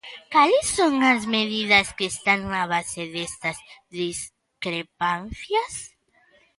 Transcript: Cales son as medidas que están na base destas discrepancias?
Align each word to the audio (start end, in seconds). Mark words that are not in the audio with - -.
Cales 0.33 0.67
son 0.77 0.95
as 1.13 1.21
medidas 1.35 1.87
que 1.97 2.05
están 2.13 2.39
na 2.53 2.63
base 2.73 3.01
destas 3.15 3.57
discrepancias? 3.99 5.71